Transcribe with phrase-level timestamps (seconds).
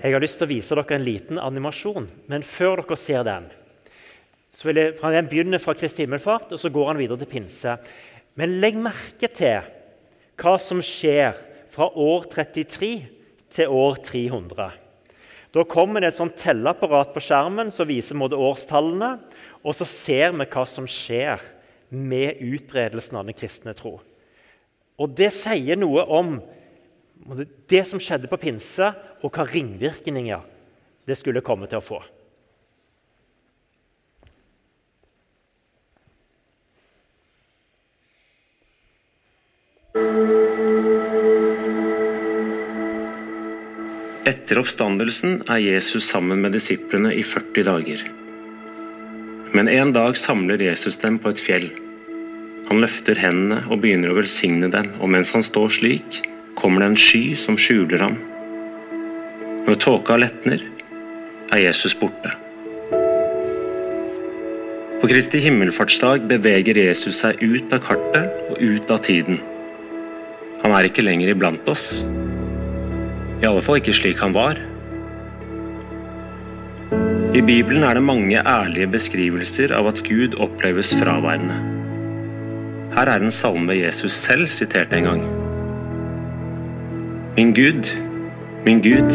[0.00, 3.50] Jeg har lyst til å vise dere en liten animasjon, men før dere ser den,
[4.56, 7.76] så vil jeg, Den begynner fra Kristi himmelfart, og så går han videre til pinse.
[8.34, 9.60] Men legg merke til
[10.40, 11.36] hva som skjer
[11.70, 12.90] fra år 33
[13.52, 14.70] til år 300.
[15.52, 19.18] Da kommer det et sånt telleapparat på skjermen som viser måte årstallene.
[19.66, 21.42] Og så ser vi hva som skjer
[21.90, 23.98] med utbredelsen av den kristne tro.
[25.00, 26.38] Og Det sier noe om
[27.70, 30.46] det som skjedde på pinse, og hva ringvirkninger
[31.06, 32.00] det skulle komme til å få.
[44.30, 48.02] Etter oppstandelsen er Jesus sammen med disiplene i 40 dager.
[49.50, 51.66] Men en dag samler Jesus dem på et fjell.
[52.68, 56.20] Han løfter hendene og begynner å velsigne dem, og mens han står slik,
[56.58, 58.18] kommer det en sky som skjuler ham.
[59.66, 60.62] Når tåka letner,
[61.50, 62.32] er Jesus borte.
[65.00, 69.40] På Kristi himmelfartsdag beveger Jesus seg ut av kartet og ut av tiden.
[70.60, 72.02] Han er ikke lenger iblant oss.
[73.40, 74.60] I alle fall ikke slik han var.
[77.30, 81.56] I Bibelen er det mange ærlige beskrivelser av at Gud oppleves fraværende.
[82.92, 85.39] Her er en salme Jesus selv siterte en gang.
[87.36, 87.86] Min Gud,
[88.66, 89.12] min Gud,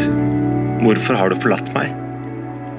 [0.80, 1.90] hvorfor har du forlatt meg?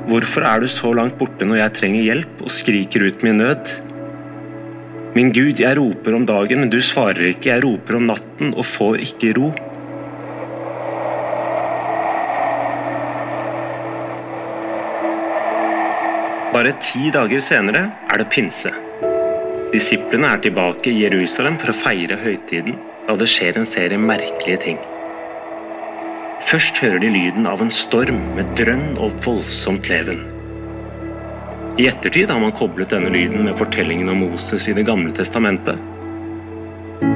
[0.10, 3.70] Hvorfor er du så langt borte når jeg trenger hjelp og skriker ut min nød?
[5.14, 8.66] Min Gud, jeg roper om dagen, men du svarer ikke, jeg roper om natten og
[8.66, 9.52] får ikke ro.
[16.58, 18.74] Bare ti dager senere er det pinse.
[19.70, 24.64] Disiplene er tilbake i Jerusalem for å feire høytiden, da det skjer en serie merkelige
[24.70, 24.86] ting.
[26.46, 30.22] Først hører de lyden av en storm med drønn og voldsomt leven.
[31.78, 35.82] I ettertid har man koblet denne lyden med fortellingen om Moses i Det gamle testamentet.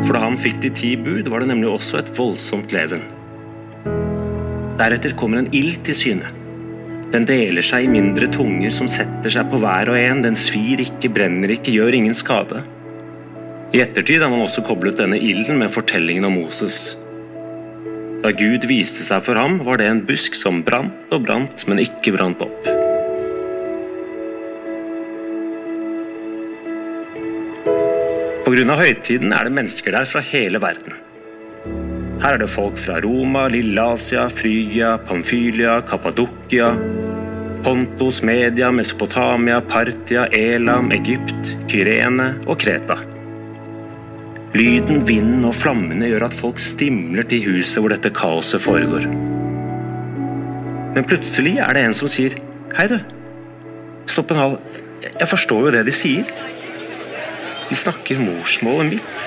[0.05, 3.01] For da han fikk de ti bud, var det nemlig også et voldsomt leven.
[4.77, 6.29] Deretter kommer en ild til syne.
[7.11, 10.21] Den deler seg i mindre tunger som setter seg på hver og en.
[10.25, 12.61] Den svir ikke, brenner ikke, gjør ingen skade.
[13.75, 16.95] I ettertid har man også koblet denne ilden med fortellingen om Moses.
[18.21, 21.81] Da Gud viste seg for ham, var det en busk som brant og brant, men
[21.81, 22.67] ikke brant opp.
[28.45, 28.75] Pga.
[28.77, 30.93] høytiden er det mennesker der fra hele verden.
[32.21, 36.75] Her er det folk fra Roma, Lilleasia, Frygia, Pamfylia, Kappadokia,
[37.65, 42.99] Pontos, Media, Mesopotamia, Partia, Elam, Egypt, Kyrene og Kreta.
[44.51, 49.05] Lyden, vinden og flammene gjør at folk stimler til huset hvor dette kaoset foregår.
[50.91, 52.35] Men plutselig er det en som sier
[52.75, 52.97] Hei, du.
[54.11, 54.57] Stopp en hal.
[55.05, 56.27] Jeg forstår jo det de sier.
[57.69, 59.25] De snakker morsmålet mitt.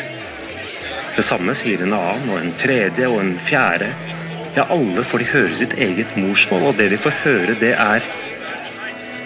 [1.17, 3.93] Det samme sier en annen, og en tredje og en fjerde.
[4.59, 8.05] Ja, alle får de høre sitt eget morsmål, og det de får høre, det er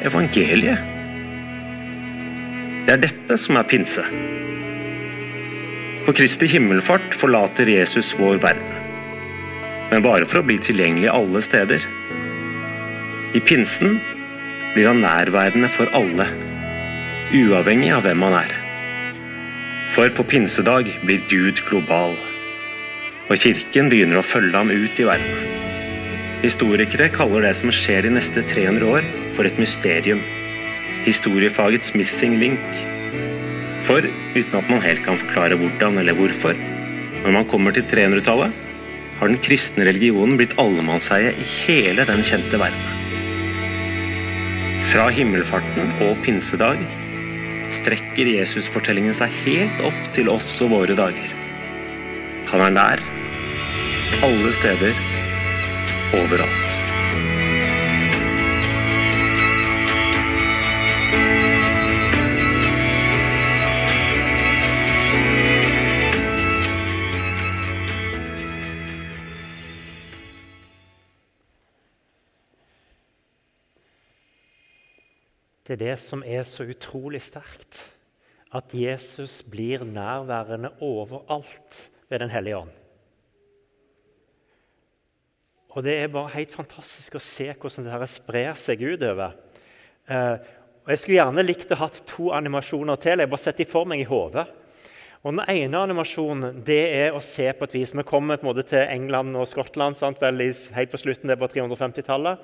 [0.07, 0.95] evangeliet.
[2.87, 4.07] Det er dette som er pinse.
[6.09, 8.77] På Kristi himmelfart forlater Jesus vår verden.
[9.91, 11.85] Men bare for å bli tilgjengelig alle steder.
[13.37, 13.99] I pinsen
[14.73, 16.31] blir han nærværende for alle,
[17.37, 18.57] uavhengig av hvem han er.
[19.93, 22.17] For på pinsedag blir Gud global,
[23.29, 25.57] og kirken begynner å følge ham ut i verden.
[26.41, 30.25] Historikere kaller det som skjer de neste 300 år, for et mysterium.
[31.05, 32.97] Historiefagets missing link.
[33.89, 36.57] For uten at man helt kan forklare hvordan eller hvorfor,
[37.23, 38.53] når man kommer til 300-tallet,
[39.19, 42.85] har den kristne religionen blitt allemannseie i hele den kjente verden.
[44.93, 46.85] Fra himmelfarten og pinsedag
[47.73, 51.33] strekker Jesusfortellingen seg helt opp til oss og våre dager.
[52.53, 53.07] Han er nær,
[54.25, 55.03] alle steder,
[56.21, 56.88] overalt.
[75.79, 77.79] Er det som er så utrolig sterkt.
[78.55, 82.71] At Jesus blir nærværende overalt ved Den hellige ånd.
[85.71, 89.37] Og Det er bare helt fantastisk å se hvordan dette sprer seg utover.
[90.09, 90.39] Eh,
[90.85, 93.21] og Jeg skulle gjerne likt å ha to animasjoner til.
[93.21, 94.47] Jeg bare setter de for meg i hodet.
[95.23, 97.95] Og Den ene animasjonen det er å se på et vis.
[97.95, 101.39] Vi kommer på en måte til England og Skottland sant, vel, helt på slutten det
[101.39, 102.39] var 350-tallet.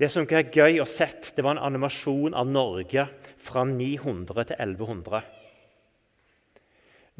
[0.00, 1.06] Det som er gøy å se,
[1.36, 3.06] det var en animasjon av Norge
[3.42, 5.22] fra 900 til 1100.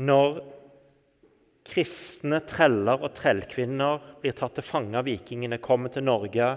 [0.02, 0.40] Når
[1.69, 6.48] kristne treller og trellkvinner blir tatt til fange av vikingene, kommer til Norge,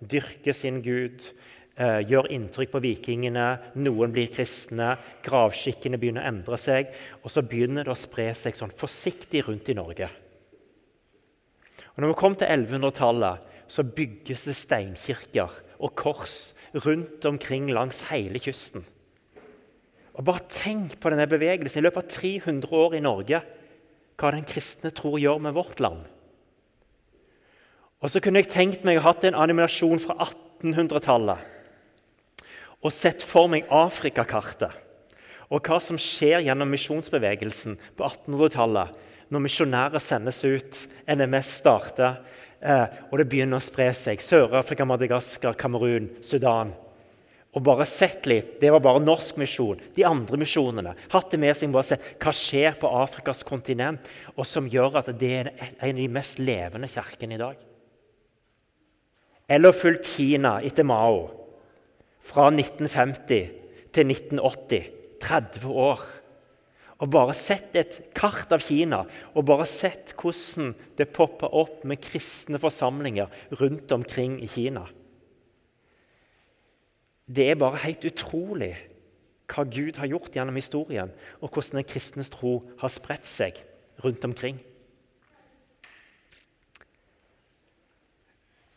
[0.00, 1.26] dyrker sin gud,
[1.76, 7.42] eh, gjør inntrykk på vikingene, noen blir kristne, gravskikkene begynner å endre seg, og så
[7.42, 10.08] begynner det å spre seg sånn forsiktig rundt i Norge.
[11.94, 18.02] Og når vi kommer til 1100-tallet, så bygges det steinkirker og kors rundt omkring langs
[18.10, 18.84] hele kysten.
[20.14, 23.40] Og Bare tenk på denne bevegelsen i løpet av 300 år i Norge.
[24.14, 26.04] Hva den kristne tror gjør med vårt land.
[28.04, 31.50] Og så kunne jeg tenkt meg å hatt en animasjon fra 1800-tallet
[32.84, 34.82] og sett for meg Afrikakartet
[35.48, 40.78] og hva som skjer gjennom misjonsbevegelsen på 1800-tallet når misjonærer sendes ut,
[41.08, 42.20] NMS starter,
[42.64, 44.22] og det begynner å spre seg.
[44.24, 46.72] Sør-Afrika, Madagaskar, Kamerun, Sudan.
[47.54, 48.56] Og bare sett litt.
[48.58, 49.82] Det var bare norsk misjon.
[49.94, 50.94] De andre misjonene.
[51.12, 54.02] Hatt det med seg bare se hva skjer på Afrikas kontinent,
[54.34, 57.60] og som gjør at det er en av de mest levende kirkene i dag.
[59.54, 61.28] Eller fulgt Kina etter Mao
[62.24, 63.48] fra 1950
[63.94, 64.90] til 1980.
[65.24, 66.02] 30 år.
[67.04, 69.02] Og bare sett et kart av Kina
[69.34, 73.28] og bare sett hvordan det popper opp med kristne forsamlinger
[73.60, 74.86] rundt omkring i Kina.
[77.28, 78.72] Det er bare helt utrolig
[79.52, 81.10] hva Gud har gjort gjennom historien,
[81.44, 83.58] og hvordan den kristnes tro har spredt seg
[84.00, 84.56] rundt omkring.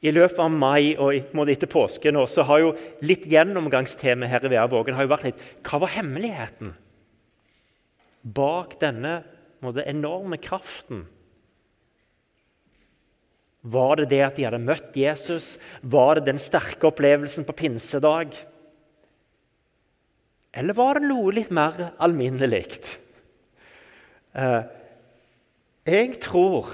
[0.03, 1.15] I løpet av mai og
[1.49, 2.75] etter påske nå, så har jo
[3.07, 6.75] litt gjennomgangstema her i Værvågen vært litt Hva var hemmeligheten
[8.35, 9.21] bak denne
[9.63, 11.05] måte, enorme kraften?
[13.67, 15.55] Var det det at de hadde møtt Jesus?
[15.81, 18.35] Var det den sterke opplevelsen på pinsedag?
[20.57, 22.79] Eller var det noe litt mer alminnelig?
[24.37, 24.63] Eh,
[25.87, 26.71] jeg tror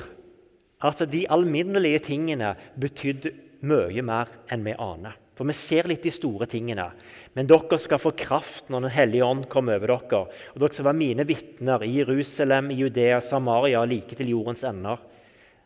[0.84, 3.34] at de alminnelige tingene betydde
[3.64, 5.18] mye mer enn vi aner.
[5.34, 6.92] For vi ser litt de store tingene.
[7.34, 10.22] Men dere skal få kraft når Den hellige ånd kommer over dere.
[10.54, 15.02] Og dere skal være mine vitner i Jerusalem, Judea, Samaria, like til jordens ender.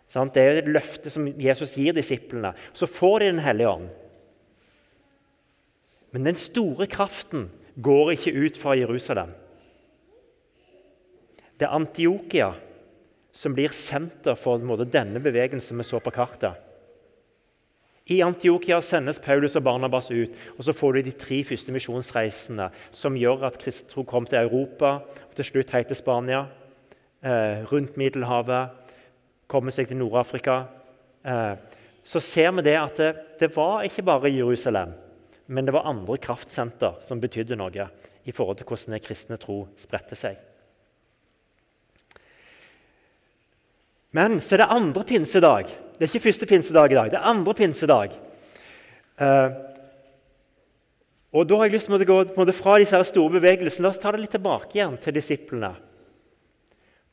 [0.07, 2.53] Det er et løfte som Jesus gir disiplene.
[2.73, 3.89] Så får de Den hellige ånd.
[6.11, 9.33] Men den store kraften går ikke ut fra Jerusalem.
[11.59, 12.53] Det er Antiokia
[13.33, 16.55] som blir senter for denne bevegelsen vi så på kartet.
[18.07, 22.69] I Antiokia sendes Paulus og Barnabas ut, og så får du de tre første misjonsreisene
[22.95, 26.45] som gjør at kristentro kom til Europa og til slutt helt til Spania,
[27.19, 28.69] eh, rundt Middelhavet,
[29.47, 30.67] kommer seg til Nord-Afrika.
[31.25, 31.55] Eh,
[32.03, 34.93] så ser vi det at det, det, var ikke bare Jerusalem,
[35.47, 37.89] men det var andre kraftsenter som betydde noe
[38.23, 40.39] i forhold til hvordan den kristne tro spredte seg.
[44.15, 45.75] Men så er det andre pinsedag.
[45.97, 47.11] Det er ikke første pinsedag i dag.
[47.11, 48.11] det er andre pinsedag.
[49.17, 49.49] Uh,
[51.33, 53.83] og Da har jeg lyst til å gå fra disse store bevegelsene.
[53.83, 55.73] La oss ta det litt tilbake igjen til disiplene.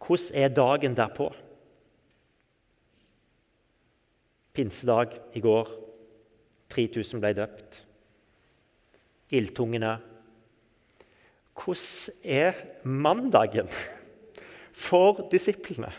[0.05, 1.31] Hvordan er dagen derpå?
[4.53, 5.73] Pinsedag i går.
[6.69, 7.83] 3000 ble døpt.
[9.33, 9.97] Ildtungene.
[11.57, 13.69] Hvordan er mandagen
[14.87, 15.93] for disiplene?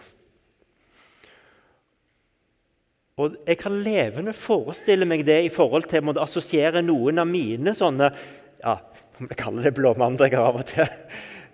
[3.15, 7.71] Og Jeg kan levende forestille meg det i forhold til å assosiere noen av mine
[7.77, 8.09] sånne
[8.59, 8.73] ja,
[9.21, 10.89] Jeg kaller det blåmandager av og til.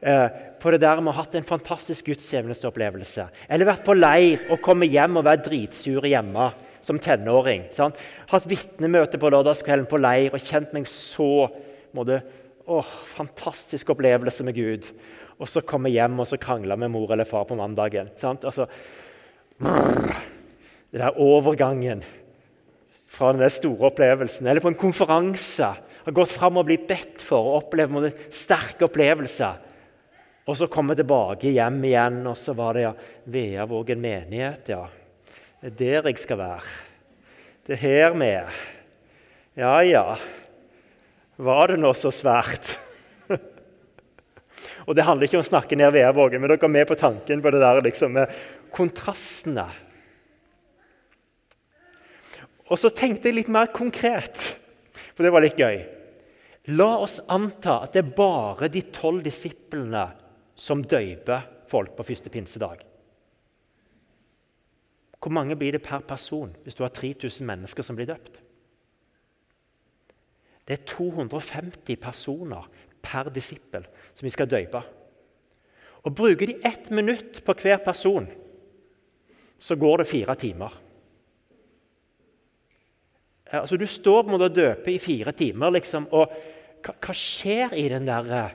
[0.02, 0.26] Eh,
[0.58, 3.28] på det der med å ha hatt en fantastisk gudstjenesteopplevelse.
[3.46, 6.48] Eller vært på leir og komme hjem og være dritsur hjemme
[6.82, 7.68] som tenåring.
[7.78, 8.02] Sant?
[8.34, 11.46] Hatt vitnemøte på lørdagskvelden på leir og kjent meg så
[11.94, 12.24] måtte,
[12.66, 14.90] åh, Fantastisk opplevelse med Gud.
[15.38, 18.10] Og så komme hjem og så krangle med mor eller far på mandagen.
[18.18, 18.50] Sant?
[18.50, 18.66] Altså,
[19.62, 20.18] brrr,
[20.92, 22.04] den der overgangen
[23.12, 27.50] fra den store opplevelsen, eller på en konferanse, har gått fram og blitt bedt for
[27.50, 29.52] og opplevd en sterk opplevelse.
[30.50, 32.94] Og så komme tilbake hjem igjen, og så var det ja,
[33.32, 34.72] Veavågen menighet.
[34.74, 34.86] ja.
[35.62, 36.72] Det er der jeg skal være.
[37.68, 38.56] Det er her vi er.
[39.62, 40.06] Ja, ja.
[41.38, 42.74] Var det nå så svært?
[44.88, 47.44] og Det handler ikke om å snakke ned Veavågen, men dere er med på tanken
[47.44, 48.34] på det der liksom, med
[48.74, 49.68] kontrastene
[52.72, 54.40] og så tenkte jeg litt mer konkret,
[55.12, 55.82] for det var litt gøy.
[56.78, 60.06] La oss anta at det er bare de tolv disiplene
[60.56, 62.86] som døyper folk på første pinsedag.
[65.22, 68.40] Hvor mange blir det per person hvis du har 3000 mennesker som blir døpt?
[70.66, 72.70] Det er 250 personer
[73.04, 74.82] per disippel som vi skal døype.
[76.08, 78.30] Og Bruker de ett minutt på hver person,
[79.60, 80.74] så går det fire timer.
[83.52, 86.32] Altså, Du står på en måte og døper i fire timer, liksom, og
[86.82, 88.54] hva, hva skjer i den der uh,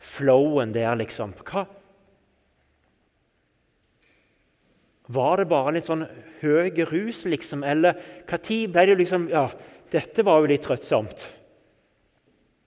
[0.00, 1.34] flowen der, liksom?
[1.44, 1.66] Hva,
[5.10, 6.06] Var det bare litt sånn
[6.40, 7.64] høy rus, liksom?
[7.66, 7.98] Eller
[8.30, 9.48] når ble det liksom Ja,
[9.90, 11.24] dette var jo litt trøttsomt.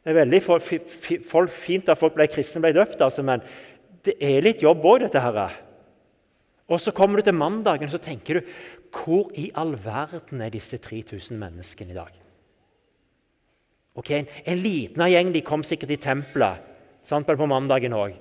[0.03, 3.43] Det er veldig for, for, fint at folk ble kristne ble døpt, altså, men
[4.03, 5.55] det er litt jobb òg, dette her.
[6.67, 8.51] Og så kommer du til mandagen og så tenker du
[8.93, 12.19] Hvor i all verden er disse 3000 menneskene i dag?
[13.95, 16.61] Ok, En, en liten gjeng de kom sikkert i tempelet
[17.05, 18.13] sant, på mandagen òg.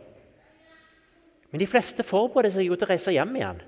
[1.53, 3.61] Men de fleste forbereder seg jo til å reise hjem igjen.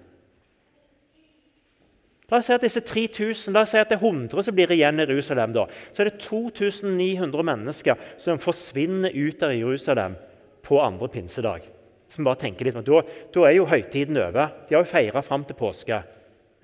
[2.30, 4.72] La oss si at disse 3000, la oss si at det er 100 som blir
[4.72, 5.52] igjen i Jerusalem.
[5.52, 5.66] da.
[5.92, 10.16] Så er det 2900 mennesker som forsvinner ut av Jerusalem
[10.64, 11.68] på andre pinsedag.
[12.08, 14.48] Som bare tenker litt, Da, da er jo høytiden over.
[14.68, 16.00] De har jo feira fram til påske.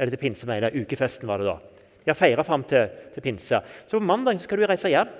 [0.00, 0.86] Eller til pinse, mener jeg.
[0.86, 1.58] Ukefesten var det da.
[2.00, 3.60] De har feira fram til, til, pinse.
[3.84, 5.10] Så på mandag skal du reise hjem.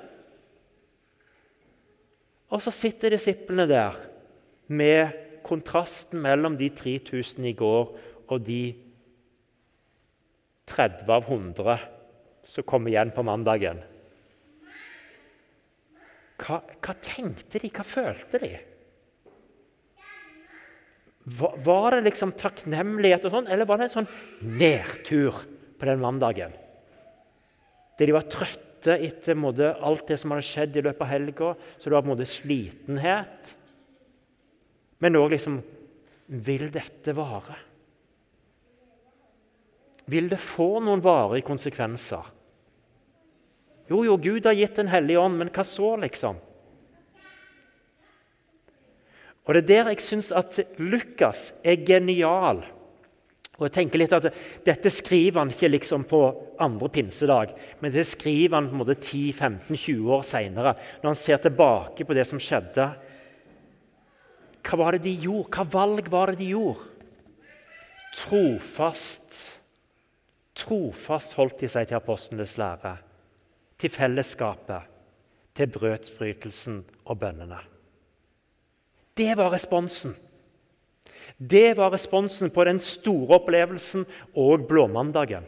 [2.50, 3.98] Og så sitter disiplene der
[4.72, 5.12] med
[5.44, 7.92] kontrasten mellom de 3000 i går
[8.30, 8.62] og de
[10.70, 11.78] 30 av 100
[12.46, 13.82] som kom igjen på mandagen.
[16.40, 17.70] Hva, hva tenkte de?
[17.74, 18.54] Hva følte de?
[21.24, 24.10] Var, det liksom takknemlighet, og sånn, eller var det en sånn
[24.40, 25.36] nedtur
[25.76, 26.54] på den mandagen?
[28.00, 31.50] Der de var trøtte etter måte, alt det som hadde skjedd i løpet av helga,
[31.76, 33.52] så det var på en måte slitenhet.
[35.00, 35.60] Men òg liksom
[36.30, 37.56] Vil dette vare?
[40.06, 42.28] Vil det få noen varige konsekvenser?
[43.90, 46.38] Jo, jo, Gud har gitt Den hellige ånd, men hva så, liksom?
[49.50, 52.60] Og Det er der jeg syns at Lukas er genial.
[53.58, 54.28] Og jeg tenker litt at
[54.62, 56.20] Dette skriver han ikke liksom på
[56.62, 57.50] andre pinsedag,
[57.82, 62.14] men det skriver han på en måte 10-15-20 år seinere, når han ser tilbake på
[62.14, 62.86] det som skjedde.
[64.62, 65.50] Hva var det de gjorde?
[65.50, 66.86] Hva valg var det de gjorde?
[68.20, 69.34] Trofast
[70.60, 72.94] Trofast holdt de seg til apostlenes lære,
[73.80, 74.88] til fellesskapet,
[75.56, 77.60] til brødfrytelsen og bønnene.
[79.20, 80.16] Det var responsen.
[81.36, 85.44] Det var responsen på den store opplevelsen og blåmandagen.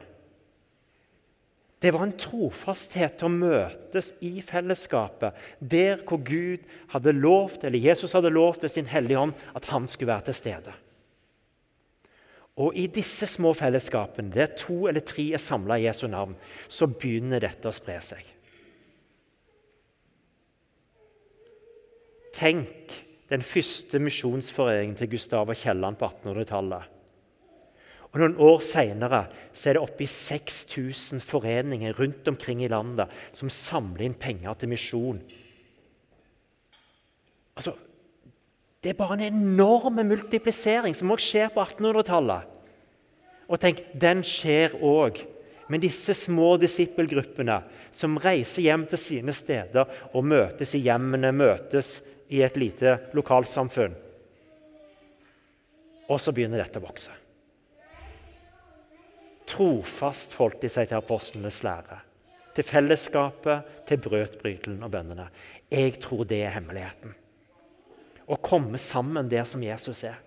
[1.82, 6.62] Det var en trofasthet til å møtes i fellesskapet, der hvor Gud
[6.92, 10.38] hadde lovt, eller Jesus hadde lovt ved sin Hellige Ånd at han skulle være til
[10.38, 10.74] stede.
[12.62, 16.36] Og I disse små fellesskapene, der to eller tre er samla i Jesu navn,
[16.68, 18.28] så begynner dette å spre seg.
[22.36, 22.81] Tenk
[23.32, 26.90] den første misjonsforeningen til Gustav og Kielland på 1800-tallet.
[28.12, 29.22] Og Noen år seinere
[29.56, 34.68] er det oppe i 6000 foreninger rundt omkring i landet som samler inn penger til
[34.68, 35.22] misjon.
[37.56, 37.72] Altså,
[38.84, 42.60] det er bare en enorm multiplisering som også skjer på 1800-tallet.
[43.48, 45.22] Og tenk, den skjer òg
[45.72, 47.62] med disse små disippelgruppene
[47.96, 52.00] som reiser hjem til sine steder og møtes i hjemmene, møtes
[52.32, 53.94] i et lite lokalsamfunn.
[56.08, 57.14] Og så begynner dette å vokse.
[59.52, 61.98] Trofast holdt de seg til apostlenes lære,
[62.56, 65.28] til fellesskapet, til brødbrytelen og bønnene.
[65.72, 67.18] Jeg tror det er hemmeligheten
[68.32, 70.20] å komme sammen der som Jesus er.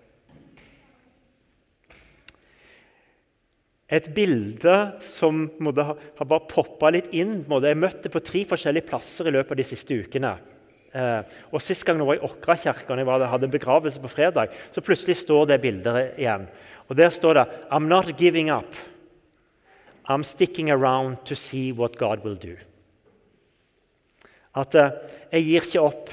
[3.86, 4.74] Et bilde
[5.06, 7.44] som måtte, har bare poppa litt inn.
[7.46, 10.32] Måtte, jeg møtte på tre forskjellige plasser i løpet av de siste ukene.
[10.94, 14.80] Eh, og Sist gang jeg var i Åkra kirke, jeg hadde begravelse på fredag, så
[14.80, 16.46] plutselig står det bildet igjen.
[16.88, 18.74] Og Der står det I'm not giving up.
[20.08, 22.56] I'm sticking around to see what God will do.
[24.54, 24.90] At eh,
[25.32, 26.10] jeg gir ikke opp.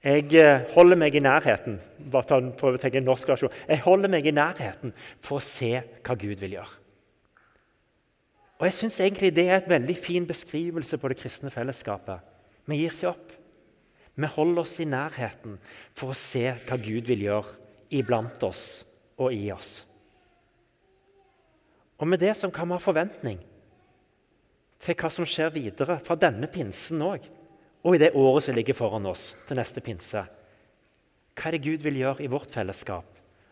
[0.00, 3.52] Jeg eh, holder meg i nærheten bare ta, prøv å tenke en norsk versjon.
[3.68, 6.76] Jeg holder meg i nærheten for å se hva Gud vil gjøre.
[8.60, 12.29] Og jeg synes egentlig Det er et veldig fin beskrivelse på det kristne fellesskapet.
[12.70, 13.32] Vi gir ikke opp.
[14.20, 15.58] Vi holder oss i nærheten
[15.96, 17.56] for å se hva Gud vil gjøre
[18.00, 18.82] iblant oss
[19.20, 19.80] og i oss.
[22.00, 23.40] Og med det som kan vi ha forventning
[24.80, 27.26] til hva som skjer videre fra denne pinsen òg
[27.80, 30.24] og i det året som ligger foran oss til neste pinse.
[31.36, 33.06] Hva er det Gud vil gjøre i vårt fellesskap?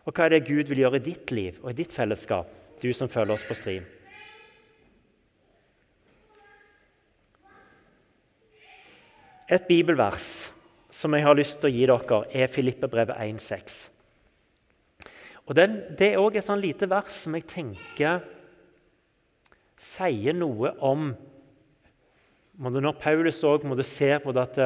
[0.05, 2.49] Og hva er det Gud vil gjøre i ditt liv og i ditt fellesskap,
[2.81, 3.87] du som følger oss på stream?
[9.49, 10.49] Et bibelvers
[10.93, 13.79] som jeg har lyst til å gi dere, er Filippebrevet 1,6.
[15.49, 18.21] Og Det er òg et sånn lite vers som jeg tenker
[19.79, 21.13] sier noe om
[22.59, 24.59] Når Paulus òg ser på det at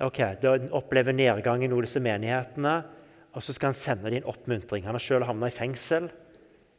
[0.00, 2.74] okay, det opplever nedgang i noen av disse menighetene,
[3.36, 4.86] og så skal han sende dem en oppmuntring.
[4.86, 6.08] Han har sjøl havna i fengsel,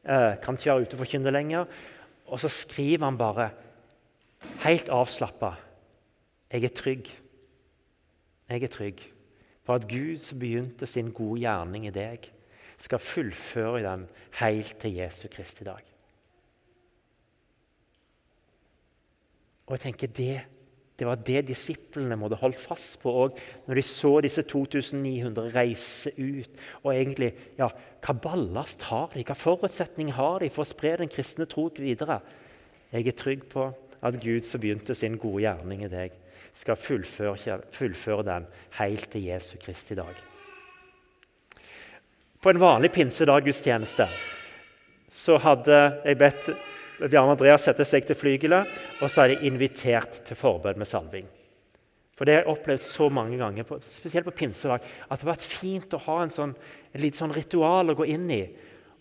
[0.03, 1.67] eh, kan ikke være ute og forkynne lenger.
[2.25, 3.51] Og så skriver han bare,
[4.65, 5.53] helt avslappa,
[6.51, 7.11] 'Jeg er trygg'.
[8.49, 9.13] Jeg er trygg
[9.63, 12.31] på at Gud som begynte sin gode gjerning i deg,
[12.77, 14.07] skal fullføre den
[14.39, 15.83] helt til Jesu Kristi dag.
[19.67, 20.41] Og jeg tenker det,
[20.99, 26.11] det var det disiplene måtte holdt fast på òg når de så disse 2900 reise
[26.17, 26.49] ut.
[26.83, 27.69] Og egentlig, ja,
[28.01, 29.23] Hva ballast har de?
[29.23, 32.19] Hva forutsetning har de for å spre den kristne tro videre?
[32.91, 33.69] Jeg er trygg på
[34.01, 36.17] at Gud som begynte sin gode gjerning i deg,
[36.53, 38.47] skal fullføre, fullføre den
[38.79, 40.15] helt til Jesu Kristi dag.
[42.41, 44.07] På en vanlig pinsedag-gudstjeneste
[45.13, 46.47] så hadde jeg bedt
[47.01, 48.67] Bjarne Andreas sette seg til flygelet,
[49.01, 51.29] og så hadde jeg invitert til forbønn med salving.
[52.17, 55.47] For Det har jeg opplevd så mange ganger, spesielt på pinsedag, at det har vært
[55.47, 56.51] fint å ha en sånn,
[56.93, 58.43] et lite sånn ritual å gå inn i.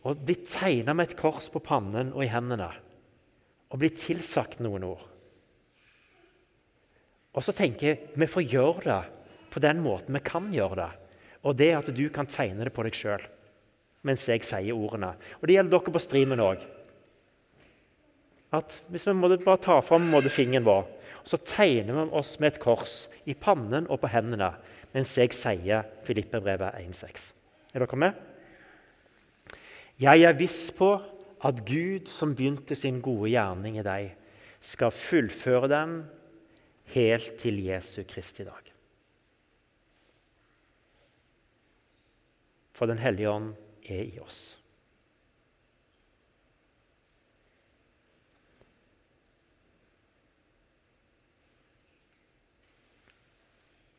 [0.08, 2.70] Og bli tegna med et kors på pannen og i hendene.
[3.68, 5.09] Og bli tilsagt noen ord.
[7.36, 9.02] Og så tenker jeg vi får gjøre det
[9.50, 10.90] på den måten vi kan gjøre det.
[11.46, 13.28] Og det er at du kan tegne det på deg sjøl
[14.06, 15.10] mens jeg sier ordene.
[15.40, 16.62] Og Det gjelder dere på streamen òg.
[18.56, 20.86] At hvis vi måtte bare tar fram fingeren vår,
[21.24, 24.54] så tegner vi oss med et kors i pannen og på hendene
[24.94, 27.28] mens jeg sier Filippebrevet 1,6.
[27.74, 28.16] Er dere med?
[30.00, 30.94] Jeg er viss på
[31.44, 34.14] at Gud, som begynte sin gode gjerning i deg,
[34.60, 35.92] skal fullføre den
[36.94, 38.70] helt til Jesu Kristi dag.
[42.72, 43.52] For Den hellige ånd
[43.84, 44.56] er i oss.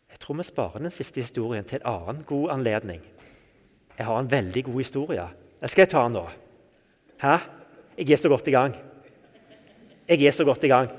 [0.10, 3.02] Jeg tror vi sparer den siste historien til en annen god anledning.
[3.98, 5.28] Jeg har en veldig god historie.
[5.66, 6.26] Skal jeg ta den nå?
[7.22, 7.38] Hæ?
[7.98, 8.76] Jeg er så godt i gang.
[10.08, 10.90] Jeg er så godt i gang.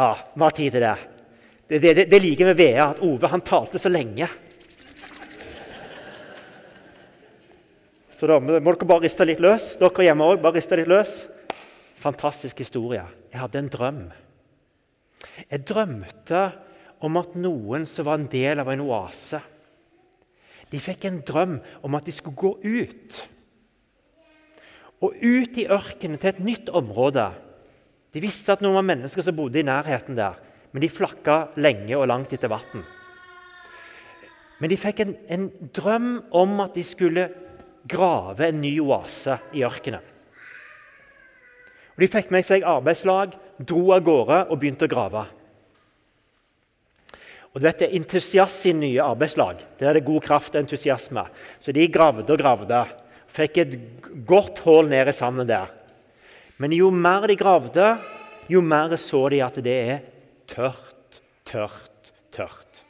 [0.00, 0.98] Ja, vi har tid til det.
[1.68, 4.28] Det, det, det liker med Vea, at Ove han talte så lenge.
[8.16, 9.74] Så da må dere bare riste litt løs.
[9.80, 11.12] Dere hjemme òg, bare riste litt løs.
[12.00, 13.02] Fantastisk historie.
[13.28, 14.00] Jeg hadde en drøm.
[15.42, 16.46] Jeg drømte
[17.04, 19.40] om at noen som var en del av en oase
[20.70, 23.20] De fikk en drøm om at de skulle gå ut.
[25.04, 27.28] Og ut i ørkenen til et nytt område
[28.10, 30.38] de visste at noen var mennesker som bodde i nærheten der,
[30.72, 32.84] men de flakka lenge og langt etter vann.
[34.60, 37.30] Men de fikk en, en, drøm om at de skulle
[37.88, 40.04] grave en ny oase i ørkenen.
[41.94, 45.24] Og De fikk med seg arbeidslag, dro av gårde og begynte å grave.
[47.50, 49.64] Og du vet, Det er entusiast i nye arbeidslag.
[49.78, 51.24] Der er det god kraft og entusiasme.
[51.58, 52.84] Så de gravde og gravde.
[53.28, 53.74] Fikk et
[54.26, 55.68] godt hull ned i sanden der.
[56.60, 57.86] Men jo mer de gravde,
[58.52, 60.00] jo mer så de at det er
[60.50, 62.82] tørt, tørt, tørt.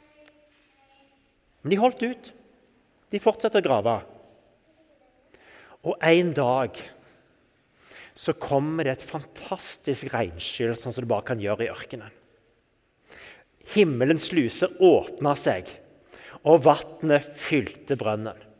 [1.61, 2.31] Men de holdt ut.
[3.11, 3.95] De fortsatte å grave.
[5.87, 6.77] Og en dag
[8.17, 12.11] så kommer det et fantastisk regnskyll, sånn som det bare kan gjøre i ørkenen.
[13.71, 15.69] Himmelens luse åpna seg,
[16.43, 18.50] og vannet fylte brønnen.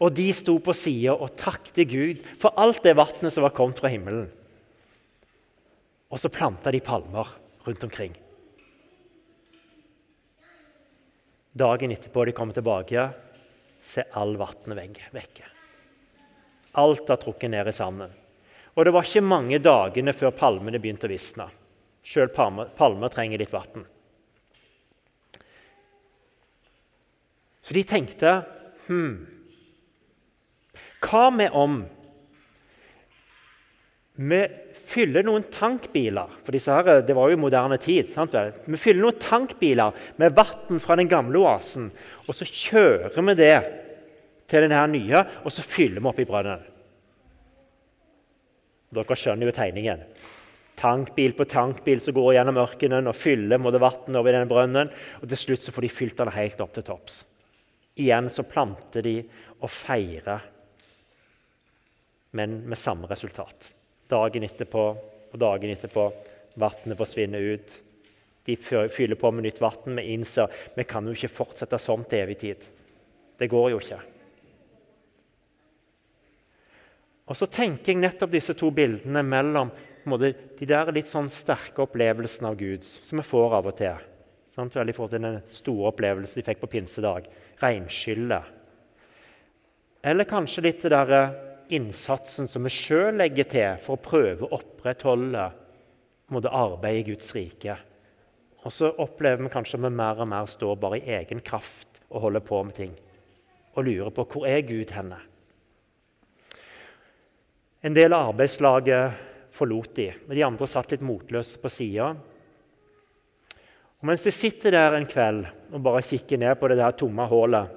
[0.00, 3.80] Og de sto på sida og takket Gud for alt det vannet som var kommet
[3.80, 4.28] fra himmelen.
[6.12, 7.32] Og så planta de palmer
[7.66, 8.14] rundt omkring.
[11.56, 13.08] Dagen etterpå de kommer tilbake,
[13.82, 15.46] så all vannet vekke.
[16.76, 18.12] Alt har trukket ned i sanden.
[18.76, 21.46] Og det var ikke mange dagene før palmene begynte å visne.
[22.04, 23.86] Sjøl palmer, palmer trenger litt vann.
[27.64, 28.34] Så de tenkte
[28.86, 29.14] hm,
[31.06, 31.84] hva med om
[34.16, 34.38] vi
[34.86, 38.08] fyller noen tankbiler for her, Det var jo moderne tid.
[38.08, 38.32] Sant?
[38.64, 41.90] Vi fyller noen tankbiler med vann fra den gamle oasen.
[42.26, 43.58] Og så kjører vi det
[44.48, 46.64] til den her nye, og så fyller vi opp i brønnen.
[48.94, 50.02] Dere skjønner jo tegningen.
[50.76, 54.92] Tankbil på tankbil som går gjennom ørkenen og fyller vann over denne brønnen.
[55.20, 57.24] og Til slutt så får de fylt den helt opp til topps.
[57.96, 59.22] Igjen så planter de
[59.60, 60.44] og feirer,
[62.36, 63.70] men med samme resultat.
[64.10, 64.86] Dagen etterpå
[65.32, 66.06] og dagen etterpå.
[66.56, 67.72] Vannet forsvinner ut.
[68.46, 69.96] De fyller på med nytt vann.
[69.98, 72.68] Vi innser vi kan jo ikke fortsette sånn til evig tid.
[73.36, 73.98] Det går jo ikke.
[77.26, 79.72] Og så tenker jeg nettopp disse to bildene mellom
[80.06, 84.04] måte, de der litt sånn sterke opplevelsene av Gud som vi får av og til.
[84.54, 84.76] Sant?
[84.78, 87.26] Veldig forhold til den store opplevelsen de fikk på pinsedag.
[87.60, 88.54] Regnskyllet.
[90.06, 91.34] Eller kanskje litt det der eh,
[91.74, 95.46] innsatsen som vi sjøl legger til for å prøve å opprettholde
[96.32, 97.76] måte, arbeidet i Guds rike.
[98.66, 102.00] Og så opplever vi kanskje at vi mer og mer står bare i egen kraft
[102.08, 102.94] og holder på med ting.
[103.76, 105.20] Og lurer på hvor er Gud henne?
[107.86, 109.22] En del av arbeidslaget
[109.54, 112.14] forlot de, men de andre satt litt motløse på sida.
[114.06, 117.70] Mens de sitter der en kveld og bare kikker ned på det der tomme hullet,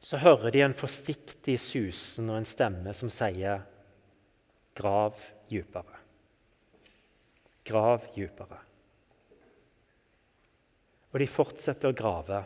[0.00, 3.62] så hører de en forsiktig susen og en stemme som sier
[4.74, 5.18] 'Grav
[5.50, 6.00] dypere'.
[7.64, 8.60] Grav dypere.
[11.12, 12.44] Og de fortsetter å grave.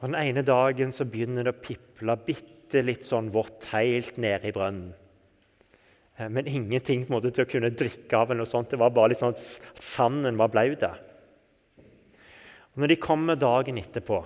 [0.00, 4.48] Og Den ene dagen så begynner det å piple bitte litt sånn vått helt nede
[4.48, 4.92] i brønnen.
[6.16, 8.30] Eh, men ingenting på en måte, til å kunne drikke av.
[8.30, 8.70] eller noe sånt.
[8.70, 10.84] Det var bare litt sånn at sanden var blaut.
[12.76, 14.24] Når de kommer dagen etterpå,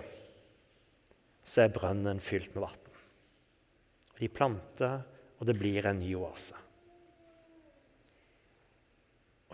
[1.45, 2.81] så er brønnen fylt med vann.
[4.19, 5.03] De planter,
[5.39, 6.57] og det blir en ny oase.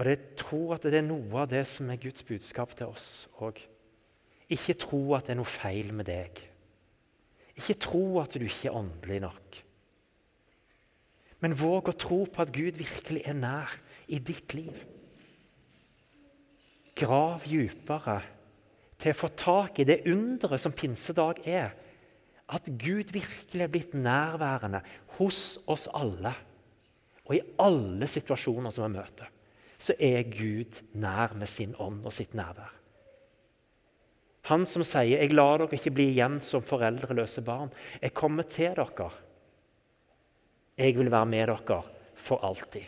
[0.01, 3.29] Og Jeg tror at det er noe av det som er Guds budskap til oss
[3.45, 3.59] òg.
[4.51, 6.41] Ikke tro at det er noe feil med deg.
[7.59, 9.59] Ikke tro at du ikke er åndelig nok.
[11.41, 13.77] Men våg å tro på at Gud virkelig er nær
[14.09, 14.77] i ditt liv.
[16.97, 18.21] Grav dypere
[19.01, 21.73] til å få tak i det underet som pinsedag er.
[22.51, 24.83] At Gud virkelig er blitt nærværende
[25.19, 26.35] hos oss alle.
[27.29, 29.31] Og i alle situasjoner som vi møter,
[29.81, 32.75] så er Gud nær med sin ånd og sitt nærvær.
[34.51, 37.73] Han som sier 'Jeg lar dere ikke bli igjen som foreldreløse barn'.
[38.01, 39.13] 'Jeg kommer til dere'.
[40.79, 41.83] Jeg vil være med dere
[42.15, 42.85] for alltid.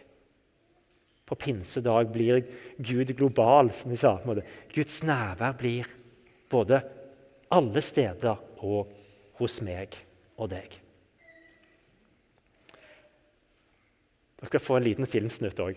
[1.26, 2.42] På pinsedag blir
[2.78, 4.18] Gud global, som vi sa.
[4.74, 5.86] Guds nærvær blir
[6.52, 6.82] både
[7.52, 8.92] alle steder og
[9.40, 9.96] hos meg
[10.38, 10.78] og deg.
[14.42, 15.76] Dere skal få en liten filmsnutt òg.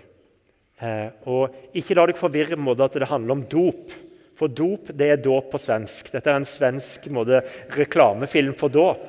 [0.81, 3.93] Eh, og ikke la dere forvirre med at det handler om dop.
[4.35, 6.09] For dop det er dåp på svensk.
[6.11, 7.43] Dette er en svensk måte,
[7.75, 9.05] reklamefilm for dåp.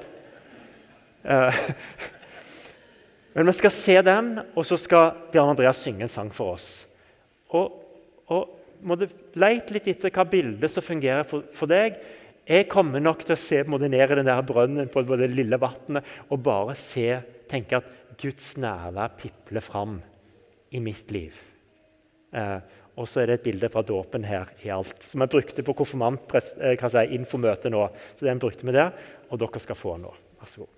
[1.24, 1.62] Eh,
[3.34, 6.70] men vi skal se den, og så skal Bjørn Andreas synge en sang for oss.
[7.56, 7.80] Og,
[8.28, 8.52] og
[8.84, 9.08] måtte
[9.38, 11.98] lete litt etter hva bildet som fungerer for, for, deg.
[12.46, 16.06] Jeg kommer nok til å se ned i den der brønnen på det lille vannet
[16.30, 17.08] og bare se,
[17.50, 19.98] tenke at Guds nærvær pipler fram
[20.74, 21.36] i mitt liv.
[22.36, 22.58] Eh,
[22.96, 25.76] og så er det et bilde fra dåpen her i alt, som jeg brukte på
[25.82, 27.84] konfirmantinfomøtet eh, si, nå.
[28.16, 28.96] Så den brukte vi der,
[29.28, 30.14] og dere skal få nå.
[30.40, 30.75] Vær så god.